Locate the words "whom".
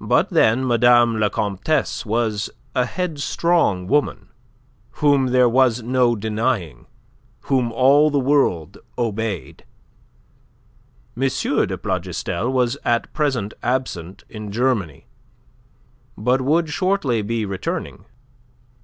5.02-5.32, 7.50-7.72